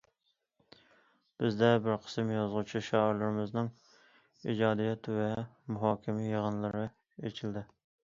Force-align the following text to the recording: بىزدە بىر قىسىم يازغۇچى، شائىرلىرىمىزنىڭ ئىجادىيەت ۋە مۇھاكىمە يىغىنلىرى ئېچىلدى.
بىزدە 1.41 1.67
بىر 1.87 1.97
قىسىم 2.05 2.31
يازغۇچى، 2.33 2.81
شائىرلىرىمىزنىڭ 2.87 3.69
ئىجادىيەت 4.53 5.11
ۋە 5.19 5.29
مۇھاكىمە 5.77 6.25
يىغىنلىرى 6.31 6.83
ئېچىلدى. 7.29 7.65